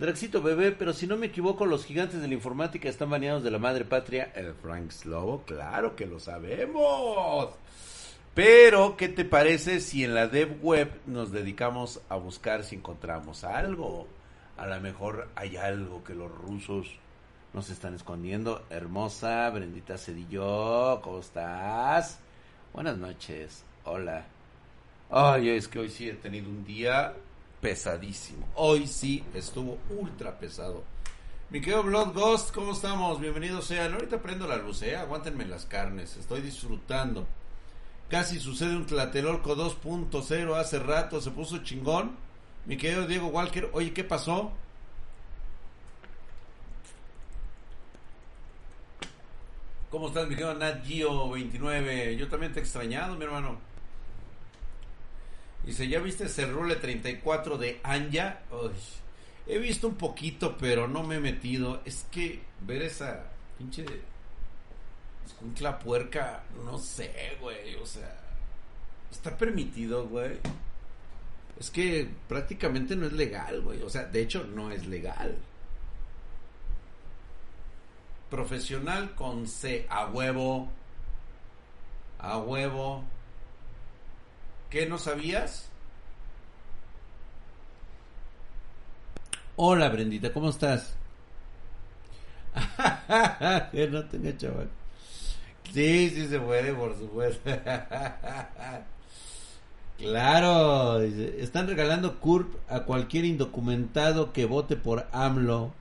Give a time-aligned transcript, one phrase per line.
[0.00, 3.50] Draxito bebé, pero si no me equivoco, los gigantes de la informática están baneados de
[3.50, 4.32] la madre patria.
[4.34, 7.50] El Frank Slobo, claro que lo sabemos.
[8.32, 13.44] Pero, ¿qué te parece si en la Dev Web nos dedicamos a buscar si encontramos
[13.44, 14.08] algo?
[14.56, 16.86] A lo mejor hay algo que los rusos
[17.52, 18.64] nos están escondiendo.
[18.70, 22.20] Hermosa, Brendita Cedillo, ¿cómo estás?
[22.72, 24.24] Buenas noches, hola.
[25.10, 27.12] Ay, es que hoy sí he tenido un día
[27.60, 28.48] pesadísimo.
[28.54, 30.82] Hoy sí estuvo ultra pesado.
[31.50, 33.20] Mi querido Blood Ghost, ¿cómo estamos?
[33.20, 33.92] Bienvenidos sean.
[33.92, 34.96] Ahorita prendo la luz, ¿eh?
[34.96, 37.26] Aguántenme las carnes, estoy disfrutando.
[38.08, 42.16] Casi sucede un Tlatelolco 2.0 hace rato, se puso chingón.
[42.66, 44.52] Mi querido Diego Walker, oye, ¿qué pasó?
[49.90, 52.16] ¿Cómo estás, mi querido Nat Gio 29?
[52.16, 53.69] Yo también te he extrañado, mi hermano.
[55.64, 58.40] Dice, ¿ya viste ese rule 34 de Anja?
[58.50, 58.70] Uy,
[59.46, 61.82] he visto un poquito, pero no me he metido.
[61.84, 63.24] Es que ver esa
[63.58, 63.84] pinche
[65.26, 67.74] escuincla puerca, no sé, güey.
[67.76, 68.16] O sea,
[69.10, 70.38] está permitido, güey.
[71.58, 73.82] Es que prácticamente no es legal, güey.
[73.82, 75.36] O sea, de hecho, no es legal.
[78.30, 80.68] Profesional con C, a huevo.
[82.18, 83.04] A huevo.
[84.70, 85.68] ¿Qué no sabías?
[89.56, 90.94] Hola, Brendita, ¿cómo estás?
[93.72, 94.70] que no tenga chaval.
[95.72, 97.50] Sí, sí se puede, por supuesto.
[99.98, 105.72] claro, están regalando CURP a cualquier indocumentado que vote por AMLO.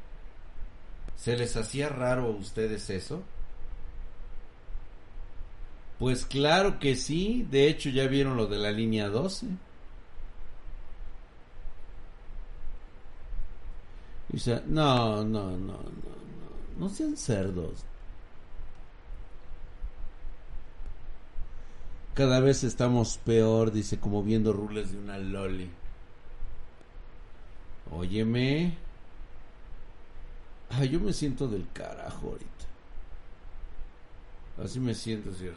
[1.15, 3.21] ¿Se les hacía raro a ustedes eso?
[5.99, 9.47] Pues claro que sí, de hecho ya vieron lo de la línea 12.
[14.29, 17.83] Dice, no, no, no, no, no, no sean cerdos.
[22.13, 25.69] Cada vez estamos peor, dice, como viendo rules de una loli.
[27.91, 28.77] Óyeme.
[30.69, 32.65] Ay, yo me siento del carajo ahorita.
[34.63, 35.49] Así me siento, así.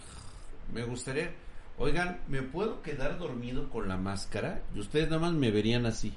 [0.73, 1.33] Me gustaría,
[1.79, 4.63] oigan, ¿me puedo quedar dormido con la máscara?
[4.75, 6.13] Y ustedes nada más me verían así.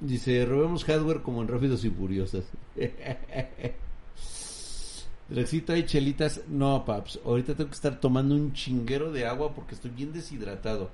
[0.00, 2.44] Dice, robemos hardware como en Rápidos y Furiosos.
[5.28, 6.42] Drexito, hay chelitas.
[6.48, 7.20] No, paps.
[7.24, 10.90] Ahorita tengo que estar tomando un chinguero de agua porque estoy bien deshidratado.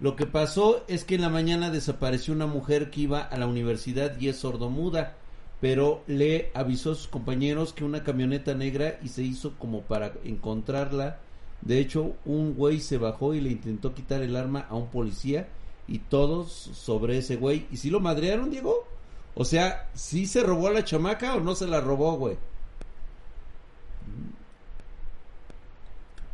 [0.00, 3.46] Lo que pasó es que en la mañana desapareció una mujer que iba a la
[3.46, 5.16] universidad y es sordomuda
[5.64, 10.12] pero le avisó a sus compañeros que una camioneta negra y se hizo como para
[10.22, 11.20] encontrarla.
[11.62, 15.48] De hecho, un güey se bajó y le intentó quitar el arma a un policía
[15.88, 17.66] y todos sobre ese güey.
[17.70, 18.86] ¿Y si lo madrearon, Diego?
[19.34, 22.36] O sea, ¿sí se robó a la chamaca o no se la robó, güey?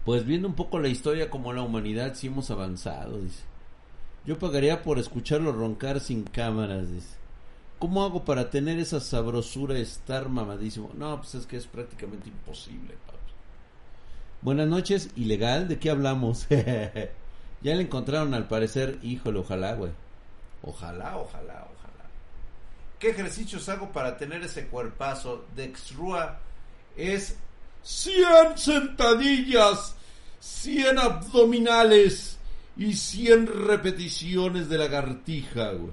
[0.05, 3.45] Pues viendo un poco la historia como la humanidad, sí hemos avanzado, dice.
[4.27, 7.20] Yo pagaría por escucharlo roncar sin cámaras, dice.
[7.81, 10.91] ¿Cómo hago para tener esa sabrosura, estar mamadísimo?
[10.99, 12.95] No, pues es que es prácticamente imposible,
[14.43, 16.47] Buenas noches, ilegal, ¿de qué hablamos?
[16.51, 19.93] ya le encontraron al parecer, híjole, ojalá, güey.
[20.63, 22.05] Ojalá, ojalá, ojalá.
[22.99, 25.47] ¿Qué ejercicios hago para tener ese cuerpazo?
[25.57, 26.39] Dexrua
[26.97, 27.37] es
[27.83, 29.95] 100 sentadillas,
[30.41, 32.37] 100 abdominales
[32.77, 35.93] y 100 repeticiones de lagartija, güey.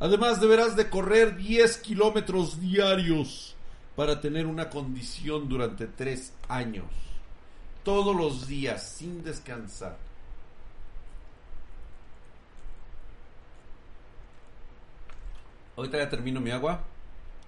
[0.00, 3.56] Además deberás de correr 10 kilómetros diarios
[3.96, 6.86] para tener una condición durante 3 años.
[7.82, 9.96] Todos los días, sin descansar.
[15.76, 16.80] Ahorita ya termino mi agua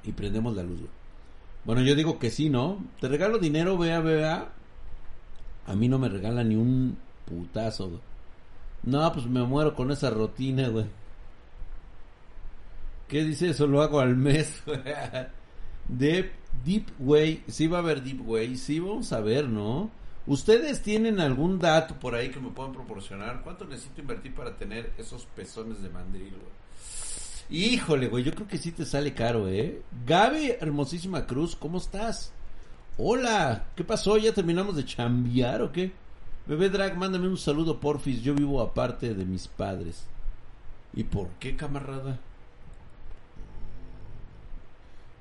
[0.05, 0.81] y prendemos la luz.
[1.65, 2.79] Bueno, yo digo que sí, ¿no?
[3.01, 4.49] Te regalo dinero, vea, vea.
[5.67, 6.97] A mí no me regala ni un
[7.27, 8.01] putazo,
[8.83, 10.87] No, pues me muero con esa rutina, güey.
[13.11, 13.67] ¿Qué dice eso?
[13.67, 14.63] Lo hago al mes.
[15.89, 16.31] de
[16.65, 17.43] Deep Way.
[17.49, 18.57] Sí va a haber Deep Way.
[18.57, 19.91] Sí vamos a ver, ¿no?
[20.29, 23.43] ¿Ustedes tienen algún dato por ahí que me puedan proporcionar?
[23.43, 27.65] ¿Cuánto necesito invertir para tener esos pezones de mandril, güey?
[27.73, 29.83] Híjole, güey, yo creo que sí te sale caro, ¿eh?
[30.07, 32.33] Gaby, hermosísima Cruz, ¿cómo estás?
[32.97, 34.19] Hola, ¿qué pasó?
[34.19, 35.91] ¿Ya terminamos de chambear o qué?
[36.47, 38.23] Bebé Drag, mándame un saludo, porfis.
[38.23, 40.07] Yo vivo aparte de mis padres.
[40.95, 42.21] ¿Y por qué, camarada?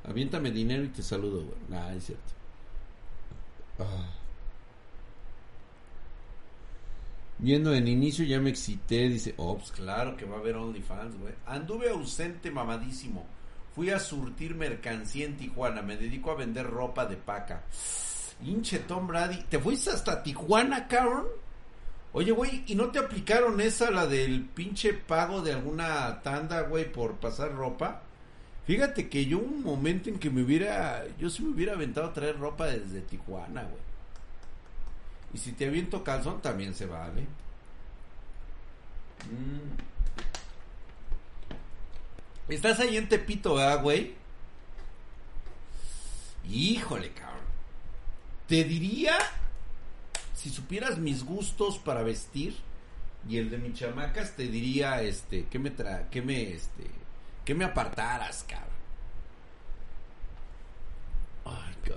[0.10, 1.80] Aviéntame dinero y te saludo, güey.
[1.80, 2.34] Ah, es cierto.
[3.78, 4.10] Ah.
[7.38, 11.16] Viendo en inicio ya me excité, dice, oh, pues claro que va a haber OnlyFans,
[11.20, 11.34] güey.
[11.46, 13.26] Anduve ausente mamadísimo.
[13.76, 17.64] Fui a surtir mercancía en Tijuana, me dedico a vender ropa de paca.
[18.44, 21.28] Hinche Tom Brady, ¿te fuiste hasta Tijuana, cabrón?
[22.14, 26.92] Oye, güey, ¿y no te aplicaron esa, la del pinche pago de alguna tanda, güey,
[26.92, 28.02] por pasar ropa?
[28.70, 32.14] Fíjate que yo un momento en que me hubiera, yo sí me hubiera aventado a
[32.14, 33.82] traer ropa desde Tijuana, güey.
[35.34, 37.22] Y si te aviento calzón, también se vale.
[39.26, 39.72] Mm.
[42.50, 44.14] Estás ahí en Tepito, ¿verdad, güey?
[46.48, 47.40] Híjole, cabrón.
[48.48, 49.18] Te diría,
[50.36, 52.56] si supieras mis gustos para vestir
[53.28, 56.86] y el de mis chamacas, te diría, este, que me tra, que me, este,
[57.50, 58.70] que me apartaras, cabrón.
[61.46, 61.94] Ay.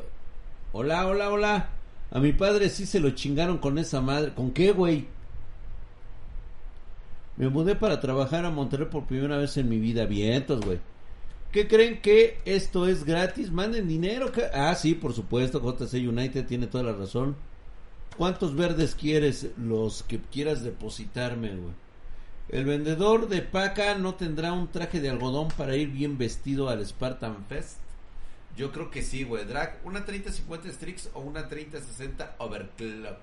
[0.72, 1.68] Hola, hola, hola.
[2.10, 4.32] A mi padre sí se lo chingaron con esa madre.
[4.32, 5.08] ¿Con qué, güey?
[7.36, 10.06] Me mudé para trabajar a Monterrey por primera vez en mi vida.
[10.06, 10.80] Vientos, güey.
[11.50, 13.52] ¿Qué creen que esto es gratis?
[13.52, 14.32] Manden dinero.
[14.54, 15.60] Ah, sí, por supuesto.
[15.60, 17.36] JC United tiene toda la razón.
[18.16, 19.50] ¿Cuántos verdes quieres?
[19.58, 21.81] Los que quieras depositarme, güey.
[22.48, 26.84] El vendedor de paca no tendrá un traje de algodón para ir bien vestido al
[26.84, 27.78] Spartan Fest.
[28.56, 29.44] Yo creo que sí, güey.
[29.44, 33.18] Drag, una 30-50 Strix o una 30-60 Overclock.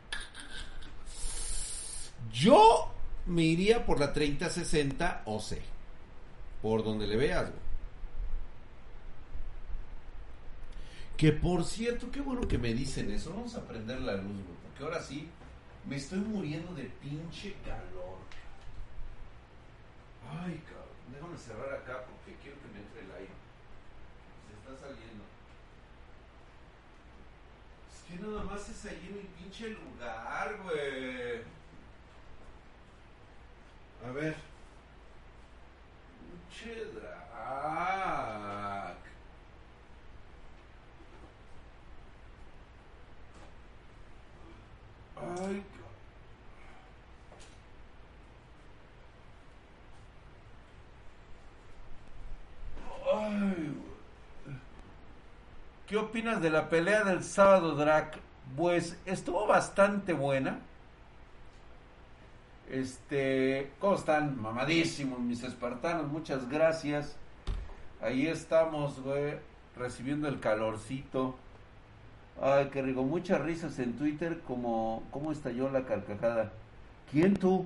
[2.34, 2.92] Yo
[3.28, 5.58] me iría por la 30-60 OC.
[6.62, 7.70] Por donde le veas, güey.
[11.16, 13.32] Que por cierto, qué bueno que me dicen eso.
[13.32, 14.58] Vamos a prender la luz, güey.
[14.64, 15.28] Porque ahora sí
[15.88, 18.18] me estoy muriendo de pinche calor.
[20.30, 20.90] Ay, cabrón.
[21.12, 23.34] Déjame cerrar acá porque quiero que me entre el aire.
[24.48, 25.24] Se está saliendo.
[27.92, 31.42] Es que nada más es ahí en mi pinche lugar, güey.
[34.06, 34.36] A ver.
[36.50, 37.30] Pinche drag.
[45.22, 45.64] Ay,
[55.90, 58.20] ¿Qué opinas de la pelea del sábado, Drac?
[58.56, 60.60] Pues estuvo bastante buena.
[62.70, 64.40] Este, ¿cómo están?
[64.40, 67.16] Mamadísimos mis espartanos, muchas gracias.
[68.04, 69.38] Ahí estamos, güey,
[69.76, 71.36] recibiendo el calorcito.
[72.40, 75.02] Ay, qué rico, muchas risas en Twitter cómo
[75.32, 76.52] estalló la carcajada.
[77.10, 77.66] ¿Quién tú?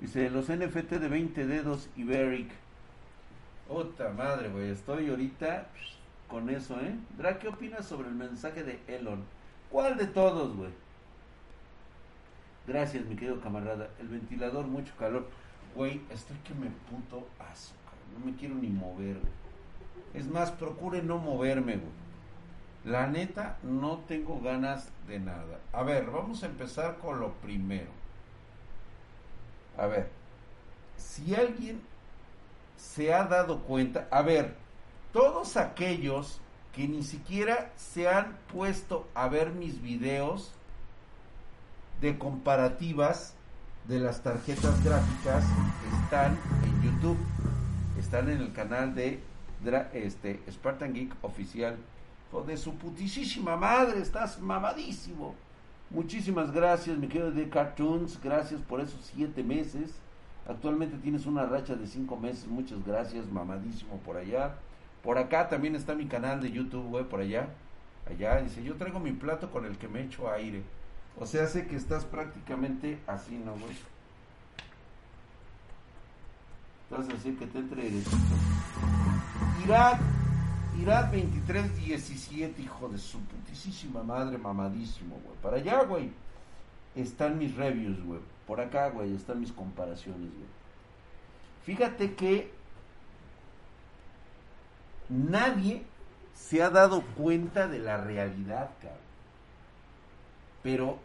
[0.00, 2.50] Dice, los NFT de 20 dedos Iberic.
[3.72, 4.68] Puta madre, güey.
[4.68, 5.66] Estoy ahorita
[6.28, 6.94] con eso, ¿eh?
[7.16, 9.24] Dra, ¿qué opinas sobre el mensaje de Elon?
[9.70, 10.68] ¿Cuál de todos, güey?
[12.66, 13.88] Gracias, mi querido camarada.
[13.98, 15.26] El ventilador, mucho calor.
[15.74, 17.72] Güey, estoy que me puto aso,
[18.12, 19.32] No me quiero ni mover, güey.
[20.12, 21.92] Es más, procure no moverme, güey.
[22.84, 25.60] La neta, no tengo ganas de nada.
[25.72, 27.90] A ver, vamos a empezar con lo primero.
[29.78, 30.10] A ver,
[30.98, 31.80] si alguien
[32.76, 34.54] se ha dado cuenta, a ver,
[35.12, 36.40] todos aquellos
[36.74, 40.52] que ni siquiera se han puesto a ver mis videos
[42.00, 43.34] de comparativas
[43.86, 45.44] de las tarjetas gráficas
[46.02, 47.18] están en YouTube,
[47.98, 49.20] están en el canal de
[49.92, 51.76] este Spartan Geek oficial.
[52.46, 55.34] de su putísima madre, estás mamadísimo.
[55.90, 58.18] Muchísimas gracias, mi querido de Cartoons.
[58.22, 59.90] Gracias por esos siete meses.
[60.48, 62.46] Actualmente tienes una racha de cinco meses.
[62.46, 64.54] Muchas gracias, mamadísimo por allá.
[65.02, 67.48] Por acá también está mi canal de YouTube, güey, por allá.
[68.08, 70.62] Allá dice, yo traigo mi plato con el que me echo aire.
[71.18, 73.76] O sea, sé que estás prácticamente así, ¿no, güey?
[76.90, 77.90] Estás así que te entre
[79.64, 80.00] Irak
[80.80, 85.36] Irak 2317, hijo de su putísima madre, mamadísimo, güey.
[85.42, 86.10] Para allá, güey,
[86.96, 88.20] están mis reviews, güey.
[88.52, 90.44] Por acá, güey, están mis comparaciones, güey.
[91.64, 92.52] Fíjate que
[95.08, 95.86] nadie
[96.34, 99.00] se ha dado cuenta de la realidad, cabrón.
[100.62, 100.98] Pero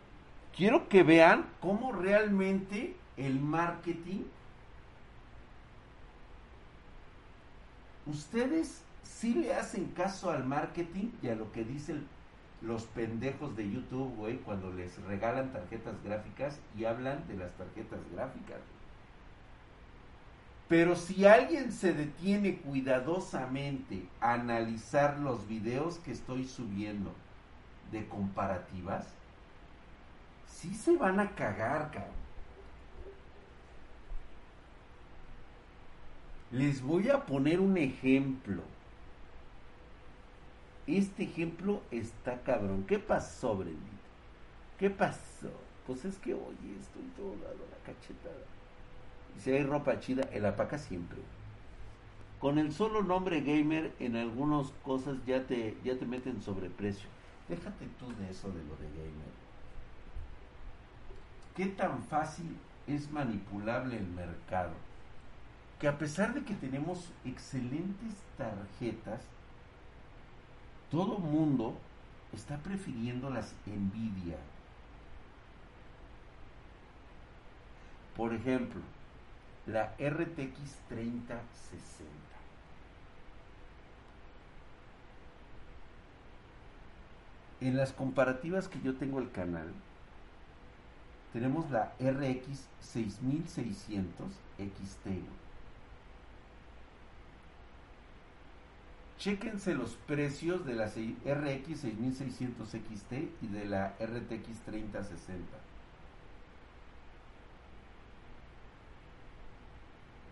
[0.58, 4.24] quiero que vean cómo realmente el marketing...
[8.08, 12.10] Ustedes si le hacen caso al marketing y a lo que dicen
[12.62, 18.00] los pendejos de YouTube, güey, cuando les regalan tarjetas gráficas y hablan de las tarjetas
[18.14, 18.60] gráficas.
[20.68, 27.14] Pero si alguien se detiene cuidadosamente a analizar los videos que estoy subiendo
[27.92, 29.08] de comparativas,
[30.48, 32.28] sí se van a cagar, cabrón.
[36.52, 38.64] Les voy a poner un ejemplo.
[40.88, 42.86] Este ejemplo está cabrón.
[42.88, 43.82] ¿Qué pasó, Brendita?
[44.80, 45.52] ¿Qué pasó?
[45.86, 48.46] Pues es que, oye, estoy todo lado la cachetada.
[49.38, 51.20] Y si hay ropa chida, el apaca siempre.
[52.40, 57.10] Con el solo nombre gamer, en algunas cosas ya te, ya te meten sobreprecio.
[57.50, 59.38] Déjate tú de eso de lo de gamer.
[61.56, 64.74] ¿Qué tan fácil es manipulable el mercado?
[65.80, 69.22] Que a pesar de que tenemos excelentes tarjetas,
[70.92, 71.76] todo mundo
[72.34, 74.38] está prefiriendo las Nvidia.
[78.16, 78.82] Por ejemplo,
[79.66, 82.08] la RTX 3060.
[87.60, 89.74] En las comparativas que yo tengo el canal,
[91.34, 95.47] tenemos la RX 6600 XT.
[99.20, 105.58] Chéquense los precios de la RX 6600 XT y de la RTX 3060.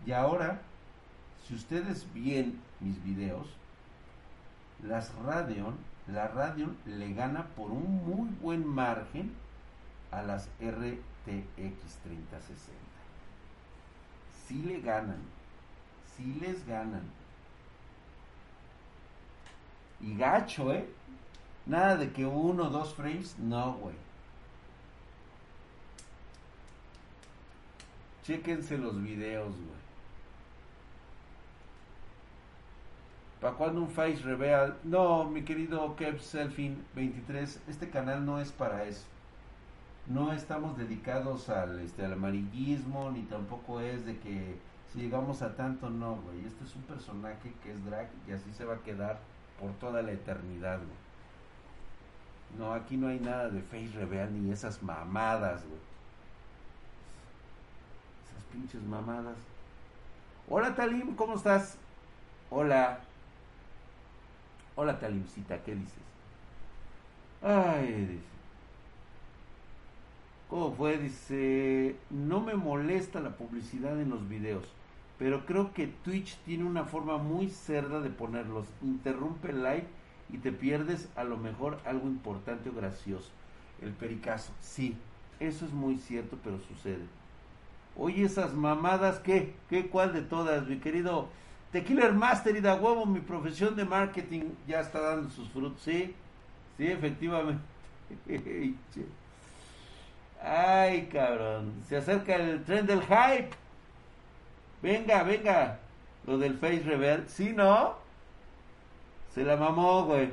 [0.06, 0.60] Y ahora,
[1.46, 3.48] si ustedes ven mis videos,
[4.84, 5.74] las Radeon,
[6.06, 9.32] la Radeon le gana por un muy buen margen
[10.12, 12.72] a las RTX 3060.
[14.46, 15.18] Si le ganan,
[16.16, 17.02] si les ganan.
[20.00, 20.86] Y gacho, ¿eh?
[21.66, 23.94] Nada de que uno o dos frames, no, güey.
[28.24, 29.86] Chéquense los videos, güey.
[33.40, 34.76] ¿Para cuando un face reveal?
[34.84, 39.04] No, mi querido Kev Selfin 23, este canal no es para eso.
[40.06, 44.56] No estamos dedicados al, este, al amarillismo, ni tampoco es de que
[44.92, 46.44] si llegamos a tanto, no, güey.
[46.46, 49.20] Este es un personaje que es drag y así se va a quedar
[49.60, 51.06] por toda la eternidad, güey.
[52.58, 55.80] No, aquí no hay nada de face reveal ni esas mamadas, güey.
[58.30, 59.36] Esas pinches mamadas.
[60.48, 61.76] Hola Talim, ¿cómo estás?
[62.50, 63.00] Hola.
[64.76, 65.98] Hola Talimcita, ¿qué dices?
[67.42, 68.36] Ay, dice.
[70.48, 70.98] ¿Cómo fue?
[70.98, 74.64] Dice, no me molesta la publicidad en los videos,
[75.18, 78.66] pero creo que Twitch tiene una forma muy cerda de ponerlos.
[78.82, 79.86] Interrumpe el live
[80.32, 83.30] y te pierdes a lo mejor algo importante o gracioso.
[83.80, 84.96] El pericazo, sí,
[85.40, 87.04] eso es muy cierto, pero sucede.
[87.96, 89.54] Oye, esas mamadas, ¿qué?
[89.70, 89.86] ¿Qué?
[89.86, 91.28] ¿Cuál de todas, mi querido
[91.72, 95.82] Tequila Master y da huevo, mi profesión de marketing ya está dando sus frutos.
[95.82, 96.14] Sí,
[96.76, 97.62] sí, efectivamente.
[100.42, 101.72] Ay, cabrón.
[101.88, 103.50] Se acerca el tren del hype.
[104.82, 105.78] Venga, venga.
[106.26, 107.24] Lo del Face Reveal.
[107.28, 107.94] ¿Sí, no?
[109.34, 110.30] Se la mamó, güey.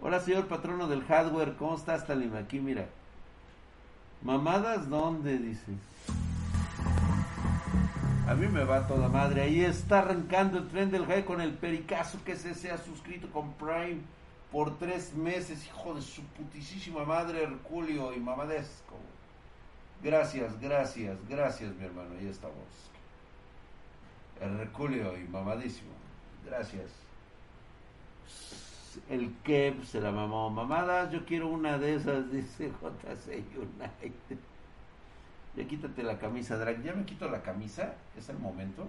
[0.00, 1.56] Hola, señor patrono del hardware.
[1.56, 2.34] ¿Cómo estás, Talim?
[2.36, 2.86] Aquí, mira.
[4.22, 5.38] ¿Mamadas dónde?
[5.38, 5.72] Dice.
[8.28, 9.42] A mí me va toda madre.
[9.42, 13.30] Ahí está arrancando el tren del high con el pericazo que se, se ha suscrito
[13.30, 14.00] con Prime
[14.52, 15.66] por tres meses.
[15.66, 18.96] Hijo de su putísima madre, Herculio y Mamadesco.
[20.02, 22.10] Gracias, gracias, gracias, mi hermano.
[22.20, 22.87] Ahí estamos.
[24.40, 25.90] Herculio y mamadísimo.
[26.44, 26.90] Gracias.
[29.08, 30.50] El Kev se la mamó.
[30.50, 34.38] Mamadas, yo quiero una de esas, dice JC United.
[35.56, 36.82] Ya quítate la camisa, Drag.
[36.82, 37.94] Ya me quito la camisa.
[38.16, 38.86] Es el momento.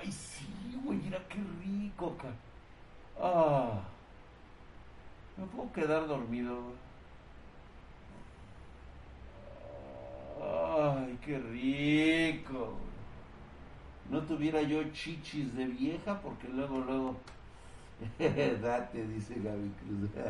[0.00, 0.46] Ay, sí,
[0.84, 0.98] güey.
[0.98, 2.28] Mira qué rico, ca.
[3.20, 3.80] Ah.
[5.36, 6.56] Me puedo quedar dormido.
[10.40, 12.76] Ay, qué rico.
[14.12, 17.16] No tuviera yo chichis de vieja porque luego, luego.
[18.62, 20.10] Date, dice Gaby Cruz.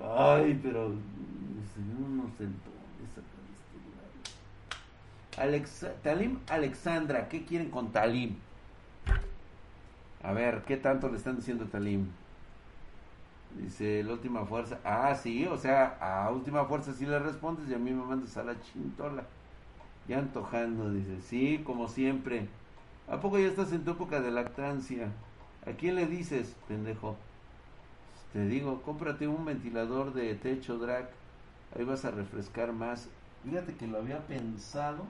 [0.00, 2.46] Ay, pero no sé
[5.38, 8.36] Alex, Talim Alexandra, ¿qué quieren con Talim?
[10.22, 12.06] A ver, ¿qué tanto le están diciendo a Talim?
[13.56, 14.78] Dice, la última fuerza.
[14.84, 18.36] Ah, sí, o sea, a última fuerza sí le respondes y a mí me mandas
[18.36, 19.24] a la chintola.
[20.08, 22.48] Ya antojando, dice, sí, como siempre.
[23.08, 25.08] ¿A poco ya estás en tu época de lactancia?
[25.66, 27.16] ¿A quién le dices, pendejo?
[28.32, 31.08] Te digo, cómprate un ventilador de techo drag,
[31.76, 33.08] ahí vas a refrescar más.
[33.44, 35.04] Fíjate que lo había pensado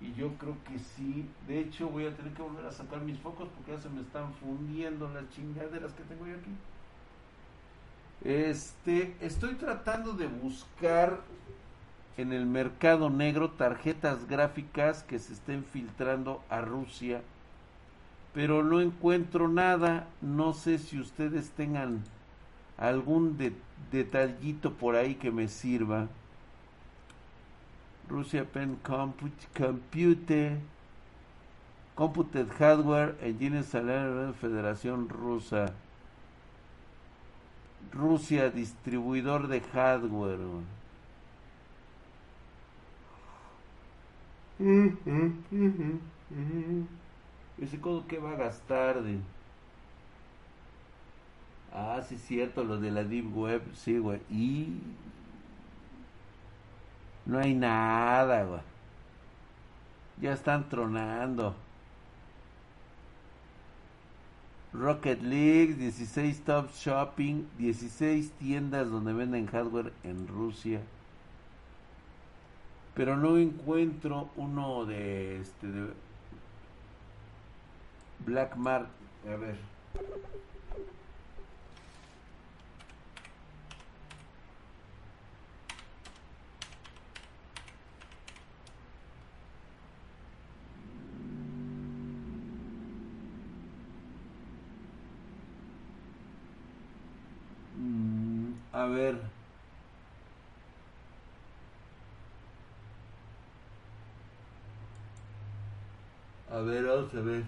[0.00, 1.26] y yo creo que sí.
[1.46, 4.00] De hecho, voy a tener que volver a sacar mis focos porque ya se me
[4.00, 6.50] están fundiendo las chingaderas que tengo yo aquí.
[8.22, 11.20] Este, estoy tratando de buscar
[12.16, 17.22] en el mercado negro tarjetas gráficas que se estén filtrando a Rusia,
[18.34, 20.06] pero no encuentro nada.
[20.20, 22.02] No sé si ustedes tengan
[22.76, 23.36] algún
[23.90, 26.08] detallito por ahí que me sirva.
[28.08, 30.58] Rusia Pen Compute, Compute
[31.94, 35.72] Computed Hardware Engine Salario Federación Rusa.
[37.92, 40.38] Rusia, distribuidor de hardware.
[47.58, 49.18] Ese codo que va a gastar de...
[51.72, 54.20] Ah, sí cierto, lo de la Deep Web, sí, güey.
[54.28, 54.80] Y...
[57.24, 58.60] No hay nada, güey.
[60.20, 61.54] Ya están tronando.
[64.74, 70.82] Rocket League, 16 Top Shopping, 16 tiendas donde venden hardware en Rusia.
[72.94, 75.90] Pero no encuentro uno de este de
[78.26, 78.56] Black
[79.26, 79.56] A ver.
[98.72, 99.39] A ver.
[106.60, 107.44] A ver, vamos a ver.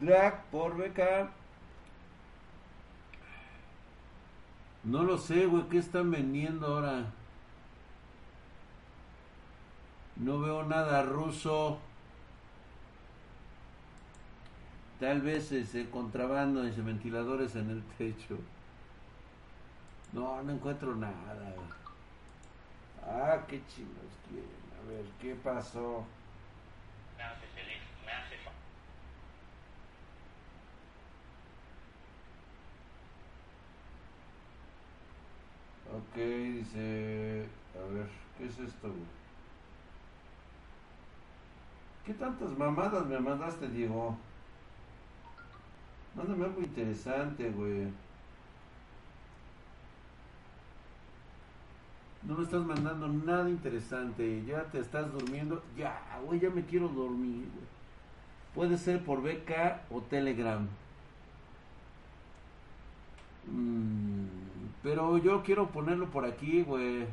[0.00, 1.28] drag por beca.
[4.84, 5.68] No lo sé, güey.
[5.68, 7.04] ¿Qué están vendiendo ahora?
[10.16, 11.76] No veo nada ruso.
[14.98, 18.38] Tal vez ese contrabando de ventiladores en el techo.
[20.14, 21.54] No, no encuentro nada.
[23.06, 24.65] Ah, qué chingos quieren.
[24.86, 26.04] A ver, ¿qué pasó?
[27.16, 28.36] Me hace feliz, me hace
[35.92, 37.48] Ok, dice...
[37.74, 38.08] A ver,
[38.38, 38.94] ¿qué es esto,
[42.04, 44.16] ¿Qué tantas mamadas me mandaste, Diego?
[46.14, 48.05] Mándame algo interesante, güey.
[52.26, 54.44] No me estás mandando nada interesante.
[54.46, 55.62] Ya te estás durmiendo.
[55.76, 57.46] Ya, güey, ya me quiero dormir.
[58.54, 60.66] Puede ser por beca o Telegram.
[63.46, 64.26] Mm,
[64.82, 67.06] pero yo quiero ponerlo por aquí, güey.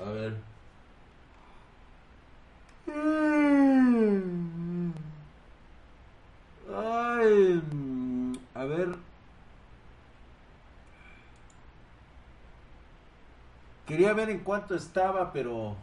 [0.00, 0.36] A ver.
[6.72, 7.62] Ay,
[8.54, 8.96] a ver.
[14.10, 15.76] Quería ver en cuánto estaba, pero...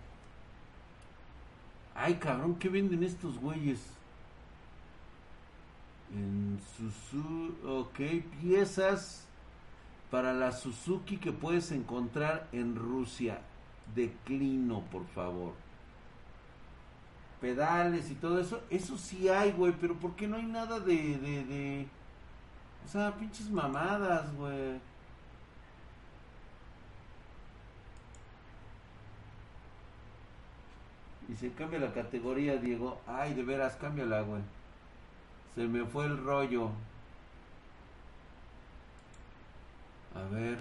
[1.95, 3.79] Ay, cabrón, ¿qué venden estos güeyes?
[6.13, 7.55] En Suzuki...
[7.65, 7.99] Ok,
[8.41, 9.25] piezas
[10.11, 13.39] para la Suzuki que puedes encontrar en Rusia
[13.95, 15.53] declino, por favor.
[17.39, 21.17] Pedales y todo eso, eso sí hay, güey, pero ¿por qué no hay nada de,
[21.17, 21.87] de...
[22.85, 24.81] O sea, pinches mamadas, güey.
[31.29, 33.01] Y se cambia la categoría, Diego.
[33.05, 34.41] Ay, de veras, cámbiala, güey.
[35.55, 36.69] Se me fue el rollo.
[40.15, 40.57] A ver.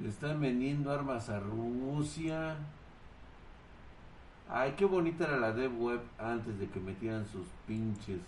[0.00, 2.56] Le están vendiendo armas a Rusia.
[4.48, 8.20] Ay, qué bonita era la dev web antes de que metieran sus pinches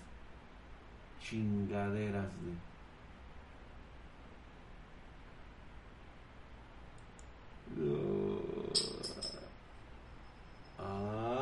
[1.21, 2.68] chingaderas de...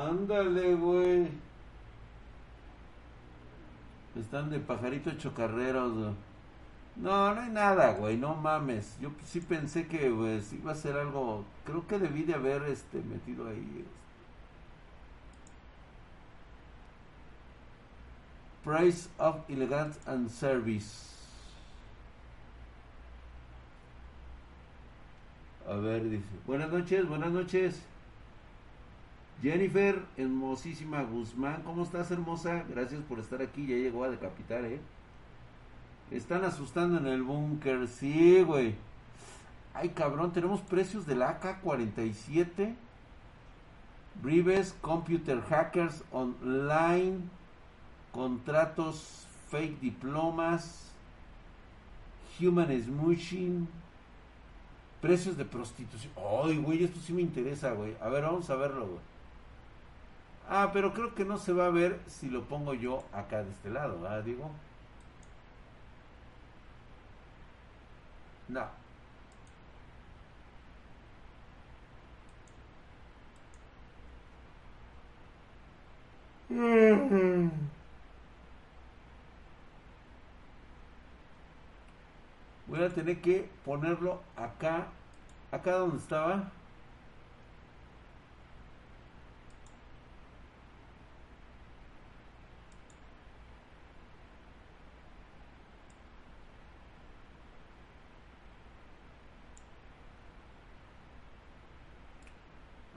[0.09, 1.29] ándale, güey.
[4.18, 6.14] Están de pajarito chocarreros.
[6.96, 8.99] No, no hay nada, güey, no mames.
[9.01, 11.44] Yo sí pensé que pues, iba a ser algo.
[11.64, 13.85] Creo que debí de haber este metido ahí.
[13.85, 13.96] Este.
[18.64, 21.15] Price of Elegance and Service.
[25.68, 26.24] A ver, dice.
[26.46, 27.83] Buenas noches, buenas noches.
[29.42, 32.64] Jennifer, hermosísima Guzmán, ¿cómo estás, hermosa?
[32.68, 33.66] Gracias por estar aquí.
[33.66, 34.81] Ya llegó a decapitar, ¿eh?
[36.12, 38.76] Están asustando en el búnker, sí, güey.
[39.74, 42.74] Ay, cabrón, tenemos precios de la AK-47.
[44.22, 47.18] Rives, Computer Hackers Online,
[48.12, 50.90] contratos fake diplomas,
[52.40, 53.68] Human Smooching,
[55.00, 56.12] precios de prostitución.
[56.16, 57.96] Ay, güey, esto sí me interesa, güey.
[58.00, 59.00] A ver, vamos a verlo, güey.
[60.48, 63.50] Ah, pero creo que no se va a ver si lo pongo yo acá de
[63.50, 64.50] este lado, ¿verdad, digo?
[68.48, 68.66] No.
[82.68, 84.87] Voy a tener que ponerlo acá,
[85.52, 86.50] acá donde estaba.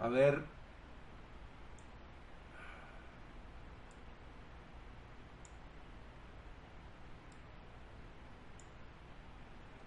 [0.01, 0.59] A ver.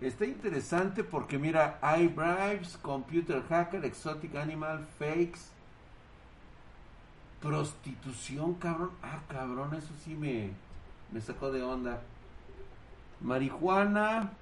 [0.02, 5.42] Está interesante porque mira, iBribes, Computer Hacker, Exotic Animal, Fakes,
[7.40, 8.90] prostitución, cabrón.
[9.00, 10.50] Ah, cabrón, eso sí me,
[11.12, 12.00] me sacó de onda.
[13.20, 14.32] Marihuana,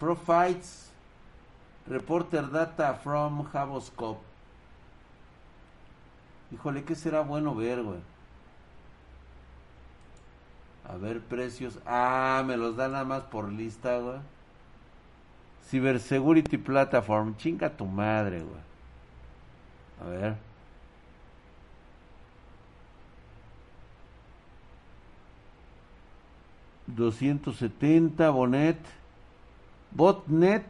[0.00, 0.90] Profites,
[1.86, 4.22] Reporter Data from Javoscope.
[6.50, 8.00] Híjole, ¿qué será bueno ver, güey?
[10.88, 11.78] A ver, precios.
[11.86, 14.18] Ah, me los dan nada más por lista, güey.
[15.68, 17.36] Cybersecurity Platform.
[17.36, 18.60] Chinga tu madre, güey.
[20.00, 20.36] A ver.
[26.96, 28.78] $270 Bonet.
[29.90, 30.64] Botnet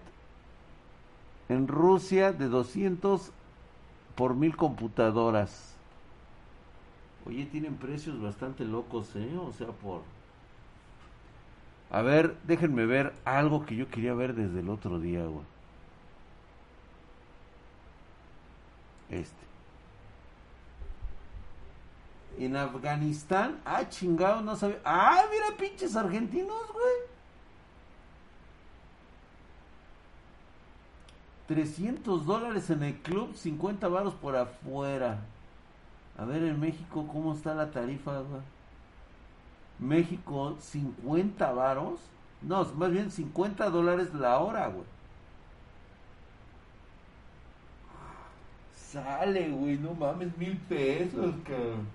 [1.48, 3.30] en Rusia de 200
[4.14, 5.77] por mil computadoras.
[7.28, 9.36] Oye, tienen precios bastante locos, ¿eh?
[9.36, 10.02] O sea, por...
[11.90, 15.44] A ver, déjenme ver algo que yo quería ver desde el otro día, güey.
[19.10, 19.36] Este.
[22.38, 24.80] En Afganistán, ah, chingado, no sabía.
[24.84, 27.08] Ah, mira, pinches argentinos, güey.
[31.48, 35.20] 300 dólares en el club, 50 varos por afuera.
[36.18, 38.20] A ver, en México, ¿cómo está la tarifa?
[38.20, 38.42] Güey?
[39.78, 42.00] México, 50 varos.
[42.42, 44.84] No, más bien 50 dólares la hora, güey.
[48.74, 51.86] Sale, güey, no mames, mil pesos, cabrón.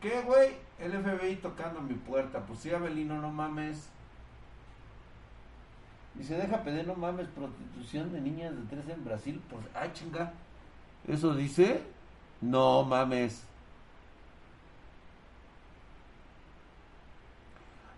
[0.00, 0.56] ¿Qué, güey?
[0.78, 2.40] El FBI tocando mi puerta.
[2.40, 3.88] Pues sí, Abelino, no mames.
[6.18, 9.42] Y se deja pedir, no mames, prostitución de niñas de 13 en Brasil.
[9.48, 10.32] Pues, ay, chinga.
[11.06, 11.82] ¿Eso dice?
[12.40, 13.42] No mames.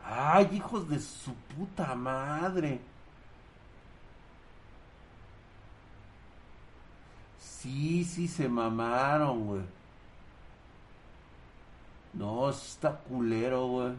[0.04, 2.80] Ay, hijos de su puta madre.
[7.38, 9.62] Sí, sí, se mamaron, güey.
[12.12, 13.94] No, está culero, güey.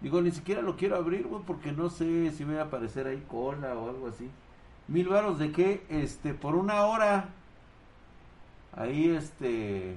[0.00, 3.06] Digo, ni siquiera lo quiero abrir, güey, porque no sé si me va a aparecer
[3.06, 4.30] ahí cola o algo así.
[4.88, 5.86] Mil varos de qué?
[5.88, 7.28] Este, por una hora.
[8.76, 9.96] Ahí, este.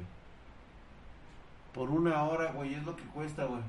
[1.73, 3.62] Por una hora, güey, es lo que cuesta, güey.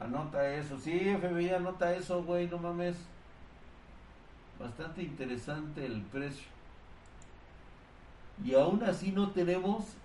[0.00, 0.78] Anota eso.
[0.78, 2.96] Sí, FBI, anota eso, güey, no mames.
[4.58, 6.46] Bastante interesante el precio.
[8.44, 9.96] Y aún así no tenemos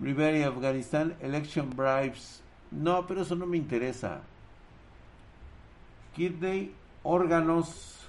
[0.00, 2.42] Rivera, Afganistán, election bribes.
[2.70, 4.20] No, pero eso no me interesa.
[6.14, 8.08] Kidney, órganos,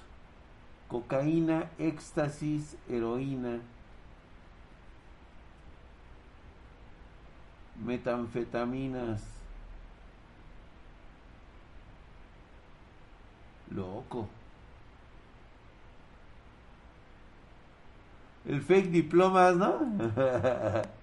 [0.88, 3.60] cocaína, éxtasis, heroína,
[7.84, 9.22] metanfetaminas.
[13.70, 14.28] Loco.
[18.46, 19.78] El fake diplomas, ¿no?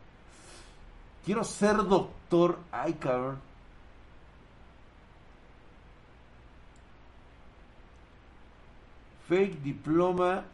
[1.25, 2.59] Quiero ser doctor.
[2.71, 3.39] Ay, cabrón.
[9.27, 10.45] Fake diploma.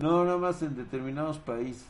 [0.00, 1.86] No, nada más en determinados países.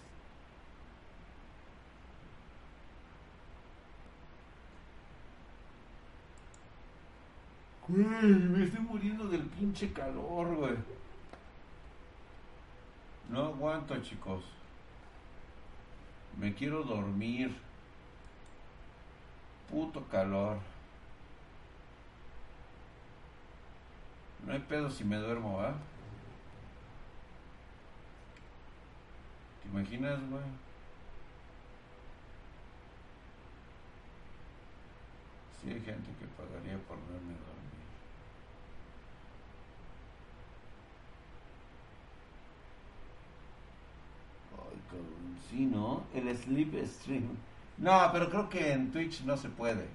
[7.88, 10.74] me estoy muriendo del pinche calor, güey.
[13.30, 14.44] No aguanto, chicos.
[16.38, 17.54] Me quiero dormir.
[19.70, 20.58] Puto calor.
[24.46, 25.74] No hay pedo si me duermo, ¿va?
[29.62, 30.42] ¿Te imaginas, güey?
[35.62, 37.64] Sí hay gente que pagaría por verme dormir.
[44.52, 44.83] Ay, cabrón.
[45.50, 46.04] Sí, ¿no?
[46.14, 47.36] El sleep stream.
[47.78, 49.86] No, pero creo que en Twitch no se puede.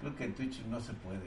[0.00, 1.26] Creo que en Twitch no se puede.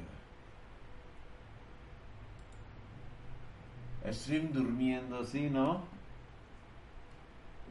[4.12, 5.84] Stream durmiendo, ¿sí, no?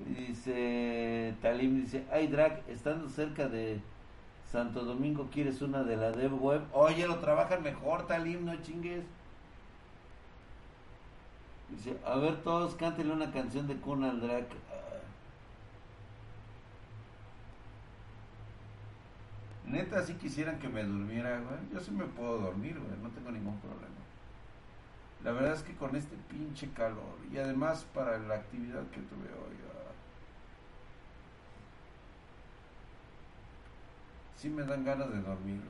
[0.07, 3.81] Dice Talim, dice, ay Drag, estando cerca de
[4.51, 6.63] Santo Domingo, ¿quieres una de la Dev Web?
[6.73, 9.05] Oye, lo trabajan mejor, Talim, no chingues.
[11.71, 14.47] Dice, a ver todos, cántenle una canción de Kunal Drag.
[19.67, 21.59] Neta, si quisieran que me durmiera, güey.
[21.73, 22.99] Yo sí me puedo dormir, güey.
[23.03, 23.99] No tengo ningún problema.
[25.23, 29.29] La verdad es que con este pinche calor y además para la actividad que tuve
[29.33, 29.93] hoy, ah,
[34.37, 35.61] sí me dan ganas de dormir.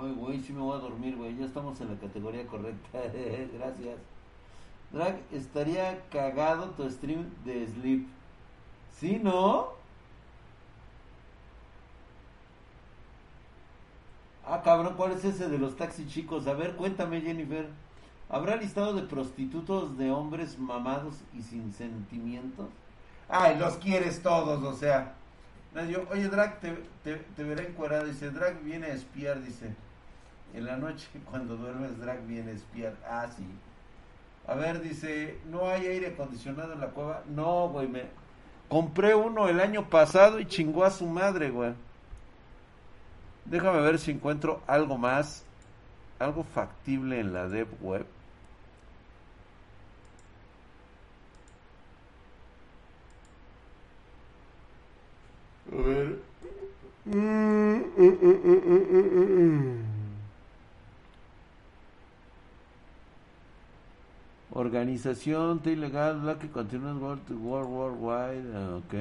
[0.00, 1.34] Ay, güey, sí me voy a dormir, güey.
[1.36, 3.00] Ya estamos en la categoría correcta.
[3.58, 3.96] Gracias.
[4.92, 8.06] Drag, estaría cagado tu stream de Sleep.
[8.98, 9.68] ¿Sí, no?
[14.44, 16.46] Ah, cabrón, ¿cuál es ese de los taxis chicos?
[16.46, 17.66] A ver, cuéntame, Jennifer.
[18.28, 22.68] ¿Habrá listado de prostitutos de hombres mamados y sin sentimientos?
[23.30, 25.14] Ay, los quieres todos, o sea.
[25.74, 28.06] oye, Drag, te veré encuadrado.
[28.06, 29.74] Dice, Drag viene a espiar, dice.
[30.54, 32.94] En la noche, cuando duermes, Drag viene a espiar.
[33.08, 33.44] Ah, sí.
[34.46, 37.22] A ver, dice, ¿no hay aire acondicionado en la cueva?
[37.28, 38.04] No, güey, me
[38.68, 41.74] compré uno el año pasado y chingó a su madre, güey.
[43.44, 45.44] Déjame ver si encuentro algo más,
[46.18, 48.06] algo factible en la dev web.
[55.72, 56.18] A ver.
[57.04, 58.18] Mm, mm,
[59.24, 59.87] mm,
[64.52, 68.94] Organización ilegal, la que continúa World, World Worldwide, ok.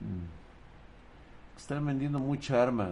[0.00, 0.36] Mm.
[1.56, 2.90] Están vendiendo mucha arma,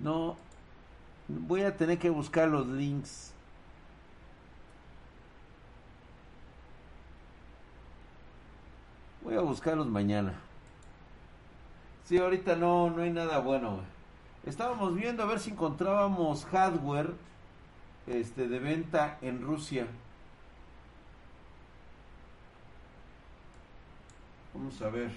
[0.00, 0.36] No,
[1.28, 3.32] voy a tener que buscar los links.
[9.22, 10.45] Voy a buscarlos mañana.
[12.06, 13.80] Sí, ahorita no, no hay nada bueno.
[14.44, 17.12] Estábamos viendo a ver si encontrábamos hardware
[18.06, 19.88] este, de venta en Rusia.
[24.54, 25.10] Vamos a ver.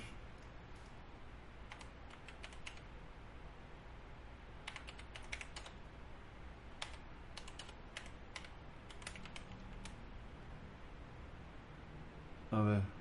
[12.51, 12.98] A ver.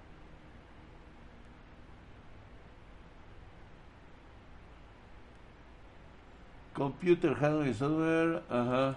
[6.79, 8.43] Computer, hardware y software.
[8.49, 8.97] Ajá.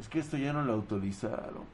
[0.00, 1.64] Es que esto ya no lo autorizaron.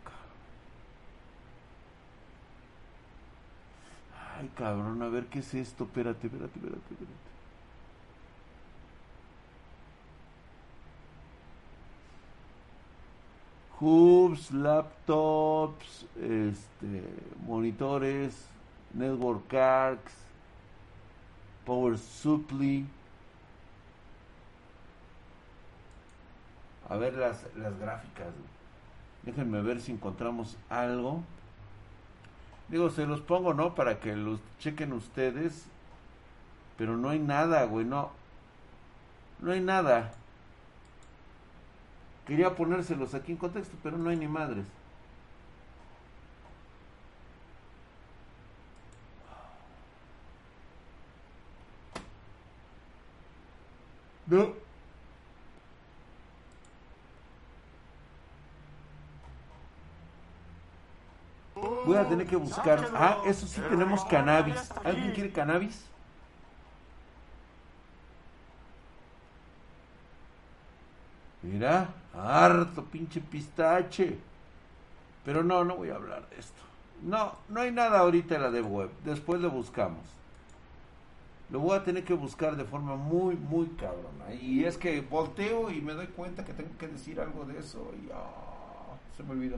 [4.38, 5.85] Ay, cabrón, a ver qué es esto.
[5.85, 7.31] Espérate, espérate, espérate, espérate.
[13.81, 17.03] hubs, laptops, este,
[17.46, 18.35] monitores,
[18.92, 20.12] network cards,
[21.70, 22.85] Power Supply.
[26.88, 28.26] A ver las, las gráficas.
[29.22, 31.22] Déjenme ver si encontramos algo.
[32.70, 33.76] Digo, se los pongo, ¿no?
[33.76, 35.66] Para que los chequen ustedes.
[36.76, 38.11] Pero no hay nada, güey, no.
[39.38, 40.11] No hay nada.
[42.26, 44.66] Quería ponérselos aquí en contexto, pero no hay ni madres.
[54.31, 54.55] No.
[61.85, 62.90] Voy a tener que buscar.
[62.95, 64.71] Ah, eso sí tenemos cannabis.
[64.85, 65.85] ¿Alguien quiere cannabis?
[71.43, 74.16] Mira, harto pinche pistache.
[75.25, 76.62] Pero no, no voy a hablar de esto.
[77.03, 78.90] No, no hay nada ahorita en la de web.
[79.05, 80.19] Después lo buscamos.
[81.50, 84.32] Lo voy a tener que buscar de forma muy, muy cabrona.
[84.40, 87.92] Y es que volteo y me doy cuenta que tengo que decir algo de eso.
[88.02, 89.56] Y ah, se me olvidó.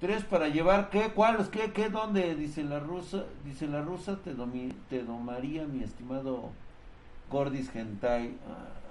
[0.00, 1.12] Tres para llevar, ¿qué?
[1.14, 1.48] ¿Cuáles?
[1.48, 1.72] ¿Qué?
[1.72, 1.88] ¿Qué?
[1.88, 2.34] ¿Dónde?
[2.34, 4.34] Dice la rusa, dice la rusa, te,
[4.90, 6.50] te domaría mi estimado
[7.30, 8.36] Gordis Gentai.
[8.48, 8.82] Ah,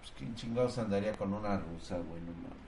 [0.00, 2.67] pues quién chingados andaría con una rusa, güey, no mames.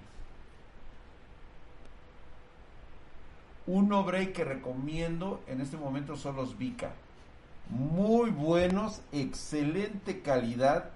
[3.72, 6.90] Un break que recomiendo en este momento son los Vika.
[7.68, 10.90] Muy buenos, excelente calidad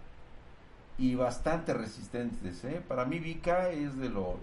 [0.99, 2.65] y bastante resistentes.
[2.65, 2.83] ¿eh?
[2.89, 4.35] Para mí Vika es de los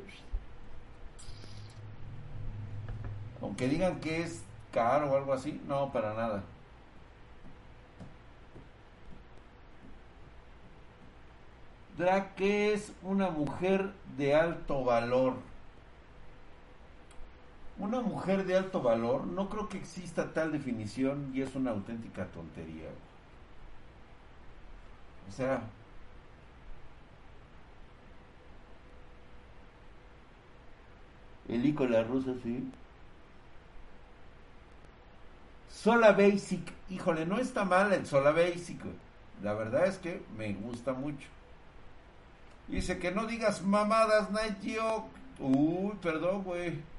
[3.42, 4.42] Aunque digan que es
[4.72, 6.42] caro o algo así, no, para nada.
[11.98, 15.34] Drake es una mujer de alto valor.
[17.82, 22.28] Una mujer de alto valor, no creo que exista tal definición y es una auténtica
[22.28, 22.90] tontería.
[25.28, 25.64] O sea,
[31.48, 32.72] el la rusa, sí.
[35.72, 38.80] Sola Basic, híjole, no está mal el Sola Basic,
[39.42, 41.28] La verdad es que me gusta mucho.
[42.68, 44.60] Dice que no digas mamadas, Night.
[45.40, 46.91] Uy, perdón, güey.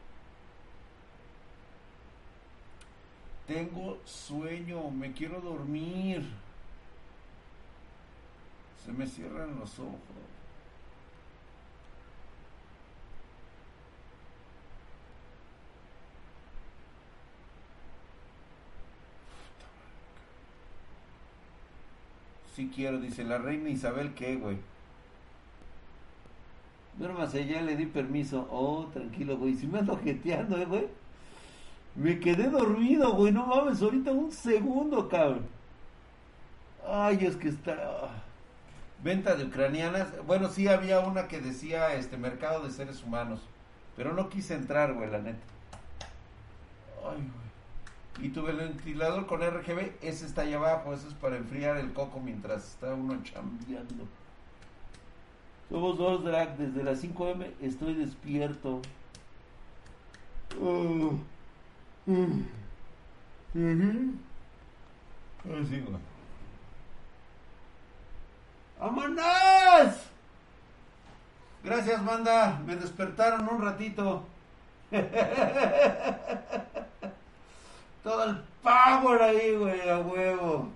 [3.47, 6.25] Tengo sueño, me quiero dormir.
[8.85, 9.99] Se me cierran los ojos.
[22.55, 24.59] Sí quiero, dice la reina Isabel, ¿qué, güey?
[26.99, 28.47] Duérmase, ya le di permiso.
[28.51, 29.55] Oh, tranquilo, güey.
[29.57, 31.02] Si me ando jeteando, ¿eh, güey?
[31.95, 33.33] Me quedé dormido, güey.
[33.33, 35.47] No mames, ahorita un segundo, cabrón.
[36.87, 37.73] Ay, es que está.
[37.73, 38.23] Ah.
[39.03, 40.09] Venta de ucranianas.
[40.27, 43.41] Bueno, sí había una que decía este mercado de seres humanos.
[43.97, 45.43] Pero no quise entrar, güey, la neta.
[47.05, 47.43] Ay, güey.
[48.21, 52.21] Y el ventilador con RGB, ese está ahí abajo, ese es para enfriar el coco
[52.21, 54.07] mientras está uno chambeando.
[55.71, 58.83] Somos dos drag, desde las 5M estoy despierto.
[60.61, 61.17] Uh,
[62.07, 62.43] uh,
[65.45, 65.85] Así,
[68.81, 69.95] ¡Vámonos!
[71.63, 72.61] Gracias, banda.
[72.67, 74.25] Me despertaron un ratito.
[78.03, 80.69] todo el power ahí, güey, a huevo.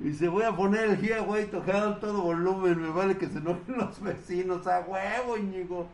[0.00, 2.82] Y se voy a poner el Here, güey, tocado todo volumen.
[2.82, 4.66] Me vale que se enojen los vecinos.
[4.66, 5.88] A huevo, Íñigo.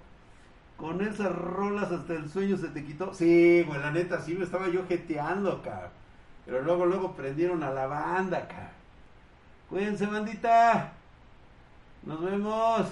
[0.77, 3.15] Con esas rolas hasta el sueño se te quitó.
[3.15, 5.91] Sí, güey, la neta, sí me estaba yo jeteando, cabrón.
[6.45, 8.69] Pero luego, luego prendieron a la banda, cabrón.
[9.71, 10.93] Cuídense, bandita.
[12.03, 12.87] Nos vemos.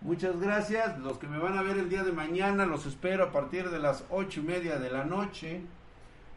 [0.00, 0.98] Muchas gracias.
[0.98, 3.78] Los que me van a ver el día de mañana, los espero a partir de
[3.78, 5.62] las ocho y media de la noche.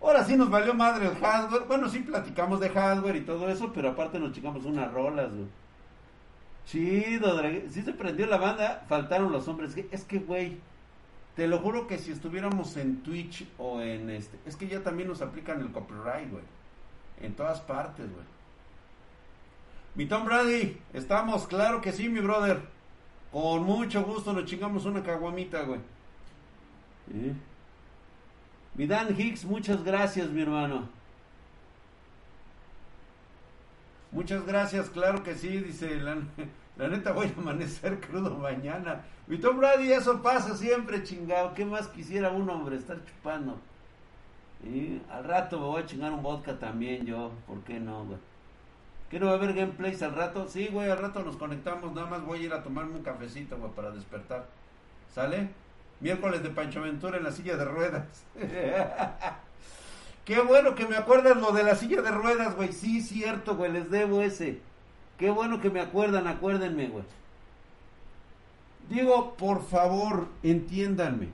[0.02, 1.64] Ahora sí nos valió madre el hardware.
[1.68, 5.48] Bueno, sí platicamos de hardware y todo eso, pero aparte nos chicamos unas rolas, güey.
[6.66, 9.76] Chido, sí se prendió la banda, faltaron los hombres.
[9.92, 10.58] Es que, güey,
[11.36, 15.08] te lo juro que si estuviéramos en Twitch o en este, es que ya también
[15.08, 16.44] nos aplican el copyright, güey.
[17.22, 18.26] En todas partes, güey.
[19.96, 22.62] Mi Tom Brady, estamos, claro que sí, mi brother.
[23.32, 25.80] Con mucho gusto nos chingamos una caguamita, güey.
[27.14, 27.34] ¿Eh?
[28.76, 30.90] Mi Dan Hicks, muchas gracias, mi hermano.
[34.16, 36.16] Muchas gracias, claro que sí, dice la,
[36.88, 39.02] neta voy a amanecer crudo mañana.
[39.28, 41.54] Mi Tom Brady, eso pasa siempre, chingado.
[41.54, 43.60] ¿Qué más quisiera un hombre estar chupando?
[44.64, 48.18] Y al rato me voy a chingar un vodka también yo, ¿por qué no, güey?
[49.10, 50.48] ¿Qué no va a haber gameplays al rato?
[50.48, 53.58] Sí, güey, al rato nos conectamos, nada más voy a ir a tomarme un cafecito,
[53.58, 54.46] güey, para despertar.
[55.14, 55.50] ¿Sale?
[56.00, 58.24] Miércoles de Pancho Ventura en la silla de ruedas.
[60.26, 62.74] Qué bueno que me acuerdan lo de la silla de ruedas, güey.
[62.74, 64.60] Sí, cierto, güey, les debo ese.
[65.18, 67.04] Qué bueno que me acuerdan, acuérdenme, güey.
[68.90, 71.30] Digo, por favor, entiéndanme.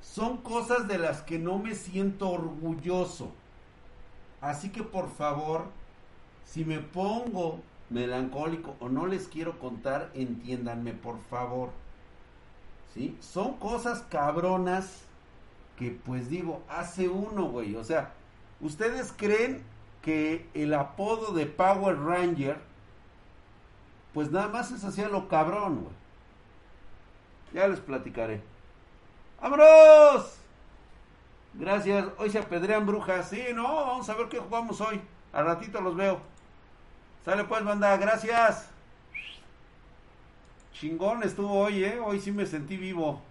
[0.00, 3.32] Son cosas de las que no me siento orgulloso.
[4.40, 5.64] Así que por favor,
[6.44, 7.60] si me pongo
[7.90, 11.70] melancólico o no les quiero contar, entiéndanme, por favor.
[13.20, 15.02] Son cosas cabronas
[15.78, 17.76] que pues digo, hace uno, güey.
[17.76, 18.12] O sea,
[18.60, 19.62] ¿ustedes creen
[20.02, 22.68] que el apodo de Power Ranger
[24.18, 25.94] pues nada más es hacía lo cabrón, güey.
[27.52, 28.42] Ya les platicaré.
[29.40, 30.38] ¡Vámonos!
[31.54, 32.06] Gracias.
[32.18, 33.28] Hoy se apedrean brujas.
[33.28, 35.00] Sí, no, vamos a ver qué jugamos hoy.
[35.32, 36.20] Al ratito los veo.
[37.24, 37.96] Sale pues, banda.
[37.96, 38.68] Gracias.
[40.72, 42.00] Chingón estuvo hoy, ¿eh?
[42.00, 43.22] Hoy sí me sentí vivo.